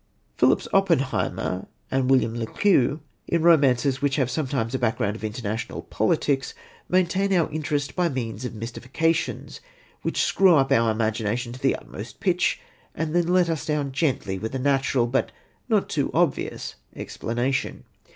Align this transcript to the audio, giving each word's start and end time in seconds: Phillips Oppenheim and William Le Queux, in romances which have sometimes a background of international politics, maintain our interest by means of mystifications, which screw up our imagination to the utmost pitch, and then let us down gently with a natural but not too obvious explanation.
Phillips 0.35 0.67
Oppenheim 0.73 1.37
and 1.91 2.09
William 2.09 2.33
Le 2.35 2.47
Queux, 2.47 3.01
in 3.27 3.43
romances 3.43 4.01
which 4.01 4.15
have 4.15 4.31
sometimes 4.31 4.73
a 4.73 4.79
background 4.79 5.15
of 5.15 5.23
international 5.23 5.83
politics, 5.83 6.55
maintain 6.89 7.31
our 7.31 7.47
interest 7.51 7.95
by 7.95 8.09
means 8.09 8.43
of 8.43 8.55
mystifications, 8.55 9.59
which 10.01 10.23
screw 10.23 10.55
up 10.55 10.71
our 10.71 10.89
imagination 10.89 11.53
to 11.53 11.59
the 11.59 11.75
utmost 11.75 12.19
pitch, 12.19 12.59
and 12.95 13.13
then 13.13 13.27
let 13.27 13.47
us 13.47 13.63
down 13.63 13.91
gently 13.91 14.39
with 14.39 14.55
a 14.55 14.57
natural 14.57 15.05
but 15.05 15.31
not 15.69 15.87
too 15.87 16.09
obvious 16.15 16.73
explanation. 16.95 17.83